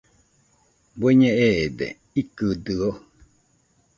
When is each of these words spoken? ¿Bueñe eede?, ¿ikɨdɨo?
¿Bueñe 0.99 1.29
eede?, 1.49 1.87
¿ikɨdɨo? 2.21 2.89